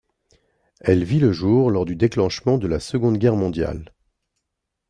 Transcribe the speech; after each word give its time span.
Elle 0.79 1.03
vit 1.03 1.19
le 1.19 1.31
jour 1.31 1.69
lors 1.69 1.85
du 1.85 1.95
déclenchement 1.95 2.57
de 2.57 2.65
la 2.65 2.79
Seconde 2.79 3.17
Guerre 3.19 3.35
mondiale. 3.35 3.91